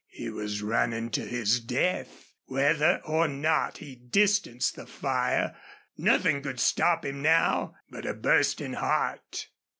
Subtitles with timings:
[0.09, 5.55] He was running to his death, whether or not he distanced the fire.
[5.95, 9.49] Nothing could stop him now but a bursting heart.